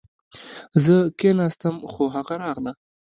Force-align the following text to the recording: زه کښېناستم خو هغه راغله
زه 0.83 0.95
کښېناستم 1.19 1.75
خو 1.91 2.03
هغه 2.15 2.35
راغله 2.43 2.71